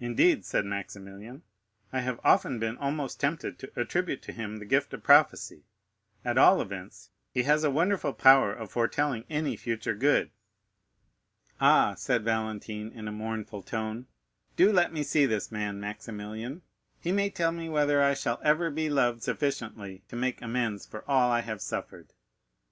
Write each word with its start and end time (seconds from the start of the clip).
"Indeed," 0.00 0.44
said 0.44 0.64
Maximilian, 0.64 1.44
"I 1.92 2.00
have 2.00 2.18
often 2.24 2.58
been 2.58 2.76
almost 2.78 3.20
tempted 3.20 3.56
to 3.60 3.70
attribute 3.80 4.20
to 4.22 4.32
him 4.32 4.56
the 4.56 4.64
gift 4.64 4.92
of 4.92 5.04
prophecy; 5.04 5.62
at 6.24 6.36
all 6.36 6.60
events, 6.60 7.10
he 7.30 7.44
has 7.44 7.62
a 7.62 7.70
wonderful 7.70 8.12
power 8.14 8.52
of 8.52 8.72
foretelling 8.72 9.24
any 9.30 9.56
future 9.56 9.94
good." 9.94 10.32
"Ah," 11.60 11.94
said 11.94 12.24
Valentine 12.24 12.90
in 12.92 13.06
a 13.06 13.12
mournful 13.12 13.62
tone, 13.62 14.08
"do 14.56 14.72
let 14.72 14.92
me 14.92 15.04
see 15.04 15.24
this 15.24 15.52
man, 15.52 15.78
Maximilian; 15.78 16.62
he 16.98 17.12
may 17.12 17.30
tell 17.30 17.52
me 17.52 17.68
whether 17.68 18.02
I 18.02 18.14
shall 18.14 18.40
ever 18.42 18.72
be 18.72 18.90
loved 18.90 19.22
sufficiently 19.22 20.02
to 20.08 20.16
make 20.16 20.42
amends 20.42 20.84
for 20.84 21.08
all 21.08 21.30
I 21.30 21.42
have 21.42 21.62
suffered." 21.62 22.12